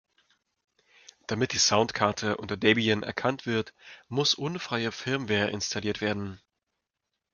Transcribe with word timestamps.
Damit 1.27 1.53
die 1.53 1.59
Soundkarte 1.59 2.37
unter 2.37 2.57
Debian 2.57 3.03
erkannt 3.03 3.45
wird, 3.45 3.71
muss 4.07 4.33
unfreie 4.33 4.91
Firmware 4.91 5.51
installiert 5.51 6.01
werden. 6.01 6.41